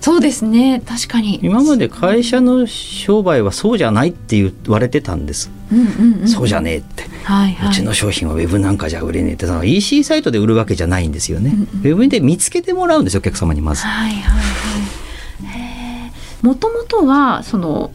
[0.00, 0.82] そうですね。
[0.86, 1.40] 確かに。
[1.42, 13.82] 今まで会社の商売はそうじゃないって言われてたんです、うんうんうん、そうじゃねえって、はいはい、うちの商品はウェブなんかじゃ売れねえって EC サイトで売るわけじゃないんですよね、うんうん、ウェブで見つけてもらうんですよお客様にまず。
[13.82, 16.08] はいはいは
[16.42, 17.90] い、もともとはその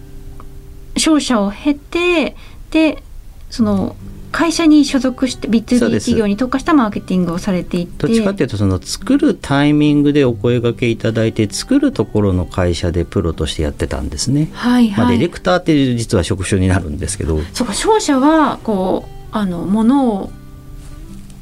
[0.98, 2.36] 商社を経て
[2.72, 3.02] で
[3.50, 3.96] その
[4.34, 8.08] 会社に所属して B2B 企業に特化したマーケティングをされていて。
[8.08, 14.50] どっちかっていうとその作るタイミングでお声がけいただいて作るところの会社でプロとしてやってたんですね。
[14.54, 17.39] はいはい、まあ、ディレクターって実は職種になるんですけど。
[17.54, 20.32] そうか商社はこうあのものを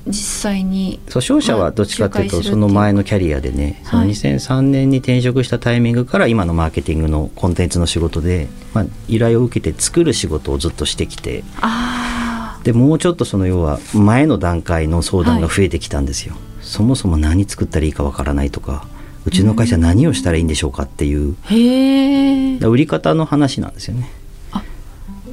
[0.07, 11.43] 実際にそう商社はどっちかっていうとその前のキャリアでね、その2003年に転職したタイミングから今のマーケティングのコンテンツの仕事で、まあ、依頼を受けて作る仕事をずっとしてきて。
[11.61, 18.85] あでもうちょっとその要は前の段階の相談が増えてきたんですよ、はい、そもそも何作ったらいいかわからないとか
[19.25, 24.09] うちの会社何をしたらいいんでしょうかっていう、うん、売り方の話なんですよね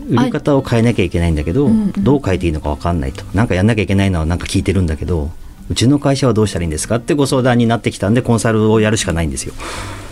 [0.09, 5.31] 売り方を変えなきゃいけないんだけど、うんうん、どう変えていいのか分かんないと何かやんなきゃいけないのは何か聞いてるんだけど
[5.69, 9.53] うちの会社はどうしたらいいんですかってご相談になってきたんでコンサルをやるしかないんですよ。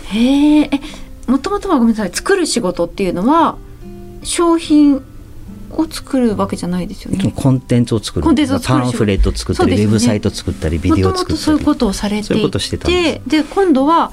[0.09, 0.69] へえ
[1.27, 3.57] もともとはごめんなさい作る仕事っていうのは
[4.23, 5.01] 商品
[5.71, 7.33] を作るわけじゃないですよね？
[7.35, 8.23] コンテンツを作る。
[8.23, 8.59] コンテンツを。
[8.59, 11.37] パンフレット作ったり、ね、ウェブサイト作ったり、ビデオ作ったり。
[11.37, 14.11] そういうことをされていて、で今度は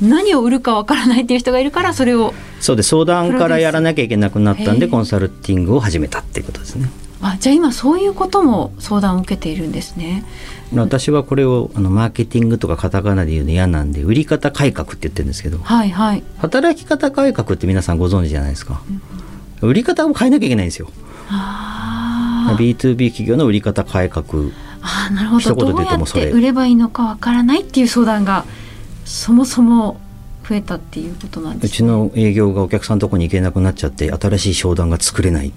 [0.00, 6.90] 何を売るかわからないっていう人がいるからそれをそうで相談からやらなきゃいけなくなったんでコンサルティングを始めたっていうことですね。
[7.22, 10.24] あじゃあ今そういうことも相談を受けているんですね。
[10.74, 18.80] 私はこれをあのマーケティングとかカタカナで言うの嫌なんで売り方改革って言ってるんですけど、はいはい、働き方改革って皆さんご存知じゃないですか？
[18.88, 19.02] うん
[19.62, 20.88] 売り方を変えなきゃいけないんですよ。
[22.56, 24.24] B2B 企業の売り方改革
[24.80, 28.46] あなるほどどうやって売ればいいのかわからないっていう相談が
[29.10, 30.00] そもそも
[30.48, 35.52] 増えたっていうことなんです、ね、うちの営業がお客さんのとこに行けなくなっちゃって新しい商談が作れない。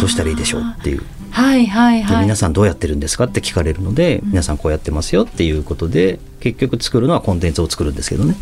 [0.00, 1.02] どうしたらいいでしょうっていう。
[1.30, 8.36] はいはいはい、皆さんどうやってるんですかって聞かれるので、うん、皆さんこうやってますよっていうことで結局作るのはコンテンツを作るんですけどね。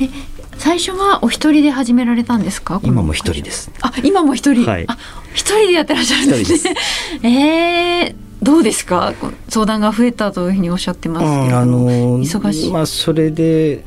[0.00, 0.08] え
[0.56, 2.80] 最初はお一人で始められたんですか？
[2.82, 3.70] 今も一人です。
[3.80, 4.96] あ今も一人、はい、あ
[5.34, 6.74] 一人でやってらっしゃるんですね。
[7.22, 9.14] えー、どうですか？
[9.48, 12.72] 相談が増えたというふうにおっしゃってますけど、あの忙しい。
[12.72, 13.84] まあそれで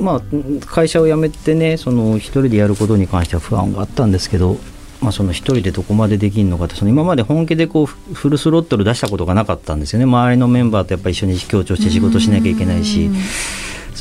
[0.00, 0.22] まあ
[0.66, 4.56] 会社を辞めてねその一人でやることに関しては不安があったんですけど
[5.00, 10.06] まあ、その一人でどこまでできるのかってその今まで本気でこうフルスロットル出したことがなかったんですよね。
[10.06, 13.10] 周りのメンバーとやっぱり一緒に協調して仕事しなきゃいけないしや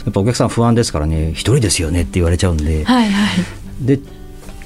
[0.09, 3.99] っぱお客さん不安ですからね一人ですよねって言われちゃうんで、はいはい、で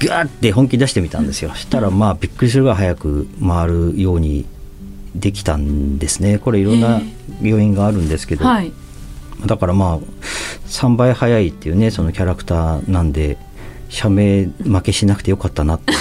[0.06, 1.54] ガーって本気出してみたんですよ。
[1.54, 4.46] したらまあびっくりするぐらい早く回るように
[5.14, 6.38] できたんですね。
[6.38, 7.00] これいろんな
[7.40, 8.72] 要因があるんですけど、はい、
[9.46, 9.98] だからまあ
[10.66, 13.38] 3倍早いっていうねそのキャラクターなんで
[13.88, 15.92] 社名負けしなくてよかったなって。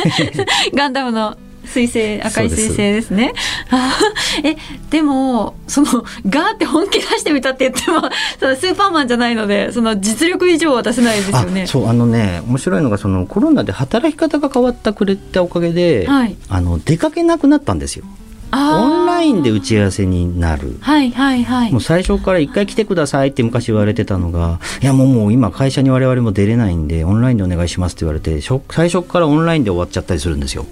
[0.74, 3.32] ガンダムの水星赤い水星ですね。
[4.42, 4.56] え
[4.90, 8.00] でもそのガーって本気出してみたって言っても
[8.38, 11.66] そのスーパーマンじゃないのでその実力以上は出せないですよね。
[11.66, 18.04] そうあのね面白いのがそのコロナで働き方が変わったくれたおかげで、はい、あの出かけなくなったんですよ。
[18.56, 30.66] オンラインで打ち合わせになる、はいはいはい、もう最初から一回来てくださいって昔言われてたのがいやもうもう今会社に我々も出れないんでオンラインでお願いしますって言われて最初からオンラインで終わっちゃったりするんですよ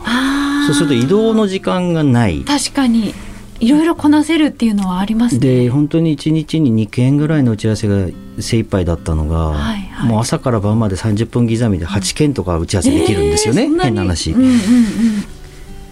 [0.66, 2.44] そうすると移動の時間がない。
[2.44, 3.14] 確かに
[3.62, 8.09] いろいろこなせるっていうのはあります、ね、で本当に1日に2件ぐらいの打ち合わせが
[8.40, 14.33] 精一杯だったのが、はいはい、もう朝から晩まで30分刻みで8件とか打ち合わせできるんですよね、えー、変な話。
[14.33, 14.59] うんうんうん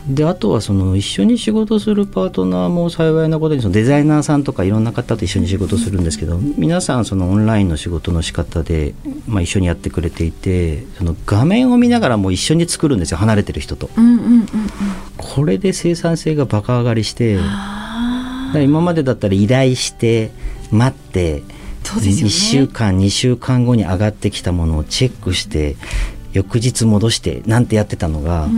[0.08, 8.94] であとはその一緒に仕事するパートナーも幸いなことにそのデザイナーさんとかいろんな方と一緒に仕事するんですけど皆さんそのオンラインの仕事の仕方で、
[9.28, 13.90] まあ、一緒にやってくれていてその画面を見ながらも一緒に作るんですよ離れてる人と、
[15.16, 17.38] これで生産性がバカ上がりして
[18.54, 20.30] 今までだったら依頼して
[20.70, 21.42] 待って
[21.84, 25.76] そうですよ、ね、1週間2週間後に上がってきたものをチェックして
[26.32, 28.48] 翌日戻してなんてやってたのが。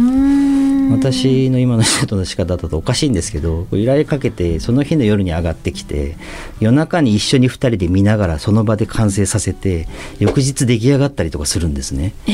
[0.90, 6.16] 私の今の仕事の仕方だとおかしいんですけど依頼かけてその日の夜に上がってきて
[6.61, 12.14] 夜中に一緒に2人で見ながらその場で完成させて翌日出来上がったりとかするんですね。
[12.27, 12.33] え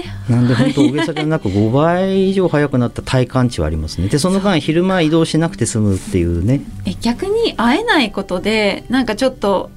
[0.00, 4.08] ー、なんで本当大げさじゃなく5倍以上早くなった体感値はありますね。
[4.08, 6.60] でその間昼間移動しなくて済むっていうね。
[6.86, 9.70] え逆に会えないことでなんかちょっと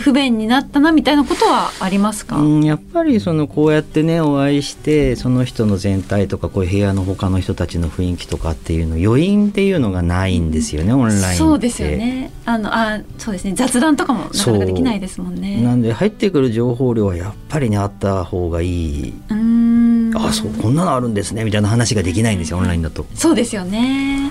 [0.00, 12.30] 不便になったなみたいなことはありますか、うん、やっぱりそのこうやってねお会いしてその人の全体とかこういう部屋の他の人たちの雰囲気とかっていうの余韻っていうのがないんですよね、オンラインそうですよね。
[12.44, 13.54] あのあそうですね。
[13.54, 15.62] 雑談とかもなかなかできないですもんね。
[15.62, 19.14] なんで入ってくる情報量はやっぱりねあった方がいい。
[19.30, 20.12] うん。
[20.14, 23.06] あそうこんなのあるんですねみたいな話ができないんですよオンラインだと。
[23.14, 24.30] そうですよね。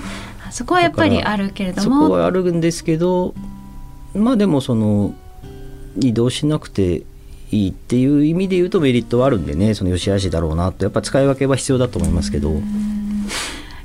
[0.52, 2.02] そこはやっぱりあるけれども。
[2.04, 3.34] そこはあるんですけど
[4.14, 5.14] まあでもその
[6.00, 7.04] 移動しなくて
[7.52, 10.86] いいっていう意味で言うとメリットはあるんでねその良し悪しだろうなと。
[10.86, 12.52] やっぱ使い分けは必要だと思いますけど。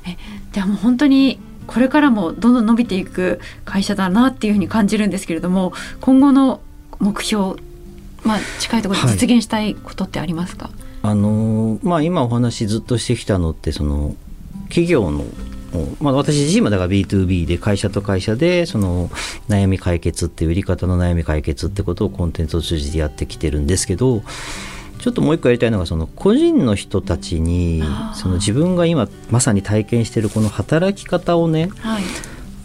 [0.05, 0.17] え
[0.51, 6.59] じゃあもう本当にこれからもどんどん伸びていく会社だなっていうふうに感じるんですけれども今後の
[6.99, 7.61] 目標、
[8.23, 14.15] まあ、近いところで実現したいことってありますか、はい、あのまあ、今お話ずっとしてきたのってその
[14.67, 15.25] 企業の
[16.01, 19.09] まあ、私自身もだから B2B で会社と会社でその
[19.47, 24.21] 悩み解決っていう売り方の悩み解決ってことをコンテンツを通じてやってきてるんですけど
[24.99, 32.03] ちょっともう一個やりたいのがその個人の人たちにその自分が今まさに体験してるこの働き方をね、はい、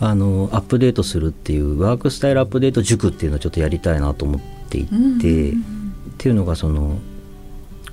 [0.00, 5.20] あのアップデートするっていうワークスタイルアップデート塾っていうのをちょっとやりたいなと思っていて、うん、っ
[6.18, 6.98] ていうのがその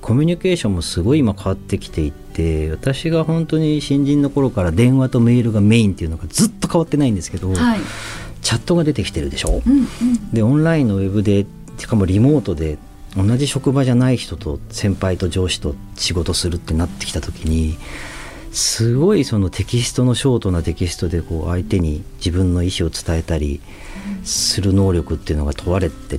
[0.04, 7.80] コミュニケーションもすごい今変わってきていて私が本当に新人の頃から電話とメールがメインっていうのがずっと変わってないんですけど、はい、
[8.42, 11.46] チャットが出てきてるでしょ、うんうん、でオンラインのウェブで
[11.78, 12.76] しかもリモートで
[13.16, 17.78] 同じ職場じゃない人と先輩と上司と仕事するってなってきた時に
[18.52, 23.62] すごいそのテキストのショートなテキストでこう相手に自分の意思を伝えたり
[24.22, 26.18] する能力っていうのが問われてっ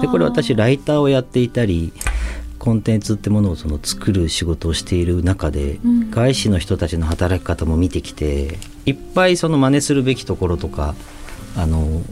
[0.00, 1.92] でこれ私ライターをやっていたり
[2.66, 10.96] コンテンツってものをその作る仕事をしている中で、うん、外資の人たちの働き方も見てきていっぱいその真似するべきところとか
[11.56, 12.02] あの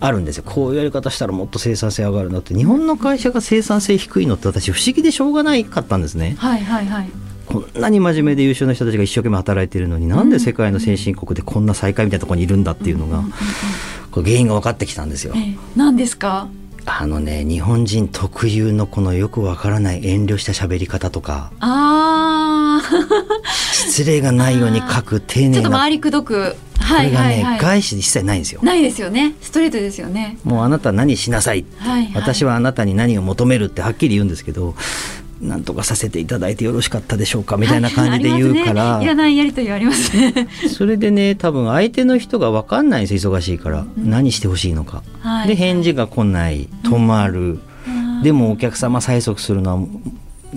[0.00, 0.44] あるんですよ。
[0.46, 2.54] こういうやり方したらもっと生産性上がるなって。
[2.54, 6.36] 日本の会社が生産性低いのって私不思議でしょうがないかったんですね。
[6.38, 7.10] はいはいはい。
[7.44, 13.24] こんなに真面目で優秀な人たちが一生懸命働いているのに、なんで世界の先進国でこんな最下位みたいなところにいるんだっていうのが、
[14.10, 15.34] こ原因が分かってきたんですよ。
[15.36, 15.54] え。
[15.76, 16.48] 何ですか？
[16.88, 21.52] あのね日本人特有のこのよくわからない遠慮した喋り方とか。
[21.60, 22.80] あ
[23.72, 25.54] 失礼がないように書く丁寧な。
[25.54, 26.56] ちょっと回りくどく。
[26.80, 28.60] はい、これがね、はい、外資で一切ないんですよ。
[28.62, 29.34] ないですよね。
[29.42, 30.38] ストレートですよね。
[30.44, 34.74] もうあなた何しなさい、はいはい、私はあなたに何を求めるってはっきり言うんですけど
[35.40, 40.16] なんとかさせていただいてよろしかったでしょうかみたいな感じで言うから、 ね、いらないやりとりあります。
[40.16, 49.88] ねそれでね多分相手の人が分かんないんです忙しいから、うん、何してほしいのか、はい、で返事が来ない止まる、うん、でもお客様催促するのは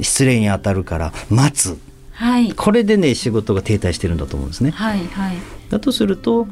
[0.01, 1.77] 失礼に当たるから待つ、
[2.13, 4.71] はい、これでね仕事が停滞してるんだと思うんですね。
[4.71, 5.36] はいはい、
[5.69, 6.47] だとすると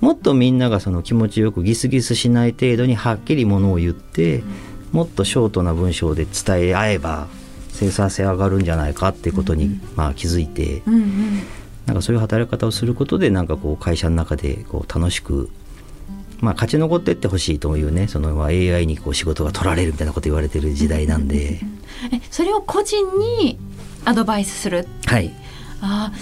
[0.00, 4.44] もっとみんながその気持ちよくギスギスしない程度にはっきりものを言って、うん、
[4.92, 7.28] もっとショートな文章で伝え合えば
[7.76, 11.42] 生産性上がるんじゃないかっていうことに、まあ、気づいて、うんうん、
[11.86, 15.50] なんかそういう働き方をすることでなんかこう会社の中でこう楽しく
[16.40, 21.60] まあ、勝ち残っていってほしいというねその AI にこう仕事が取られるみたいなこと言われてる時代なんで、
[22.12, 23.58] えそれを個人に
[24.04, 25.32] アドバイスする、はい、
[25.80, 26.12] あ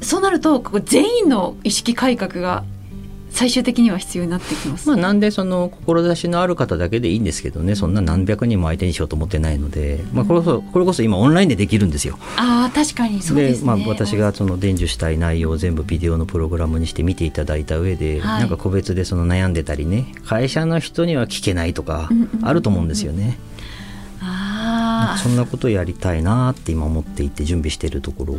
[0.00, 2.64] そうなると全員の意識改革が
[3.32, 7.74] 最終的には必要になってきます、まあ、なんでその志のある方だけでいいんですけどね。
[7.74, 12.18] そんな何百人も相手にしようと思ってないので、まあ、これこそこれこそ今オンラインでできるんですよ。
[12.36, 22.10] あ確かにそうです、ね、まあ、私がその伝授したい内容を全部ビデオのプログラムにして見ていただいた上で、はい、なんか個別でその悩んでたりね会社の人には聞けないとか
[22.42, 23.38] あると思うんですよね。
[24.20, 28.38] あそんなことやりたいなって今思っていて準備しているところ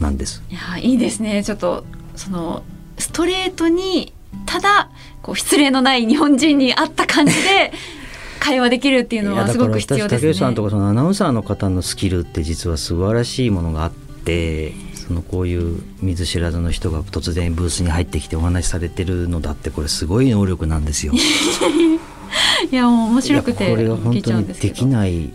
[0.00, 0.42] なんです。
[0.50, 1.44] いやいいですね。
[1.44, 1.84] ちょっと
[2.16, 2.62] その
[3.02, 4.12] ストレートに
[4.46, 4.88] ただ
[5.22, 7.72] こう失礼のない日本人に合った感じで
[8.38, 10.34] 会話できるっていうのはすごく必要ですね。
[10.34, 21.12] さんとかそのアナウンサーの方のスキルって実は素晴らしいものがあってそのこういう見ず知らずの人が突然ブースに入ってきてお話しされてるのだってこれすごい能力なんですよ。
[22.70, 25.30] いやもう面白くてこれが本当にできない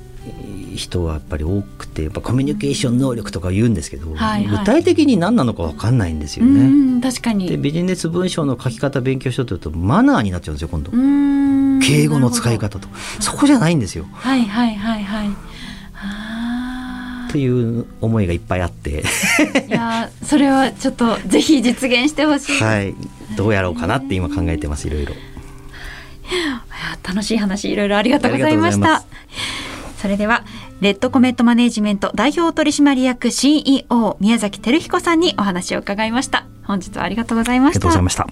[0.78, 7.02] 人はやっぱり多くてやっぱコミュニケーション能力とか言うんですけど、はいはい、具体的に何なのか分かんないんですよね。
[7.02, 10.92] 確かにでビジネス文章の書き方勉強しようというとマナーになっちゃうんですよ今度。
[11.86, 12.88] 敬語の使い方と
[13.20, 14.06] そこじゃないんですよ。
[14.14, 15.30] はいはいはいはい。
[17.32, 19.04] という思いがいっぱいあって
[19.68, 22.64] いやそれはちょっとぜひ実現してほしい。
[22.64, 22.96] はい、
[23.36, 25.14] どうやろうかなって今考えてますいろいろ。
[27.04, 29.04] 楽しい話いろいろありがとうございました。
[29.98, 30.46] それでは
[30.80, 36.46] レッドコメントマネジメント代表取締役 CEO 宮崎照彦さんにお話を伺いました。
[36.66, 37.80] 本日はありがとうございました。
[37.80, 38.28] ありがとうございました。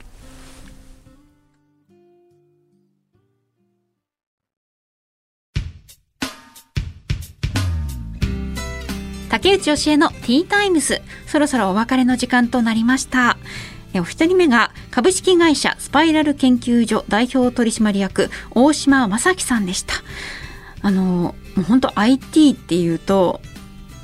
[9.30, 13.38] 竹内義恵のティータイムズそろそろお別れの時間となりました。
[13.96, 19.96] お一人目が株式会社スパイラル研究所代表取締役大島正樹さんでした
[20.86, 23.42] あのもう本当 IT っていうと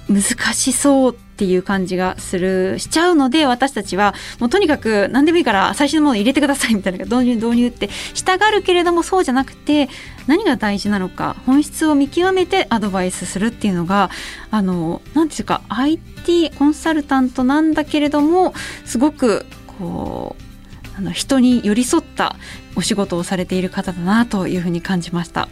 [0.09, 0.23] 難
[0.53, 9.89] しそうっていう感じがするしちゃうので私たちはもうとにかく何でもいいから最新のもの入れてくださいみたいな導入導入ってしたがるけれどもそうじゃなくて
[10.25, 14.09] 何が大事なのか本質を見極めてアドバイスするっていうのが
[14.49, 18.55] あの何ていうか IT コンサルタントなんだけれども
[18.85, 22.37] すごくこうあの人に寄り添った
[22.75, 25.47] お仕事をされている方だなというふうに感じました。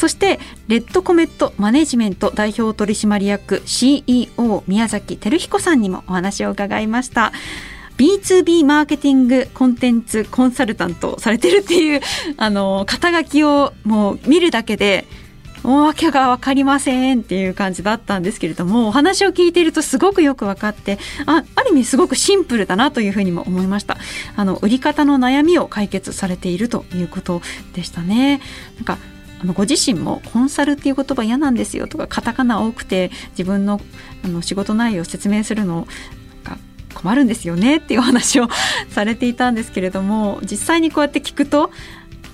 [0.00, 7.32] そしてレッドコメットマネジメント代表取締役 CEO 宮崎照彦さんにもお話を伺いました。
[7.98, 12.00] B2B マーケティングコンテンツコンサルタントされてるっていう
[12.38, 15.04] あの肩書きをもう見るだけで
[15.64, 23.98] 大訳が分かりませんっていう感じだったんですけれどもお話を聞いているとすごくよく分かってあある意味すごくシンプルだなというふうにも思いました。
[24.34, 27.42] あの売り方の悩みを解決されているということ
[27.74, 28.40] でしたね。
[28.76, 28.96] なんか
[29.42, 33.80] あのご自身もコンサルっていう言葉嫌なんですよとかカタカナ多くて自分の
[34.22, 35.86] あの仕事内容を説明するの
[36.44, 36.58] なんか
[36.94, 38.48] 困るんですよねっていうお話を
[38.90, 41.70] されていたんですけれども実際にこうやって聞くと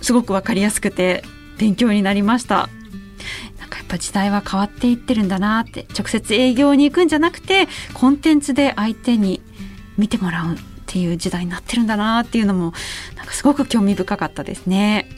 [0.03, 1.23] すごく分かりやすくて
[1.59, 2.69] 勉強になりました。
[3.59, 9.41] なんかやっぱ時代は変わっていってるんだなって直接営業に行くんじゃなくてコンテンツで相手に
[9.97, 12.73] 見てもらうっていう時代になってるんだなっていうのも
[13.17, 15.09] なんかすごく興味深かったですね。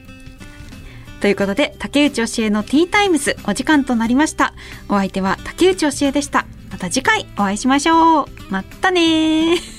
[1.21, 4.55] ということで竹内教えのティータイムズお時間となりました。
[4.89, 6.47] お相手は竹内教えでした。
[6.71, 8.27] また次回お会いしましょう。
[8.51, 9.78] またね